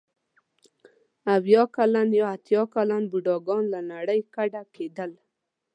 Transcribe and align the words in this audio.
اوه 1.33 1.61
کلن 1.75 2.09
یا 2.19 2.25
اتیا 2.35 2.61
کلن 2.73 3.03
بوډاګان 3.11 3.63
له 3.73 3.79
نړۍ 3.91 4.19
کډه 4.35 4.61
کېدل. 4.75 5.11